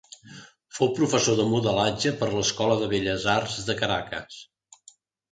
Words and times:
Fou 0.75 0.87
professor 0.99 1.35
de 1.39 1.43
modelatge 1.49 2.13
per 2.21 2.29
l'Escola 2.35 2.77
de 2.79 2.87
Belles 2.93 3.27
Arts 3.35 3.59
de 3.69 3.75
Caracas. 3.83 4.39